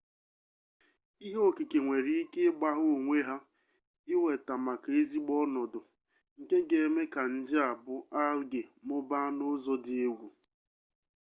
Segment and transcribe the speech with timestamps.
[1.25, 3.35] ihe okike nwere ike ịgbagha onwe ha
[4.13, 5.79] iweta maka ezigbo ọnọdụ
[6.39, 10.27] nke ga eme ka nje a bụ alge mụbaa n'ụzọ dị egwu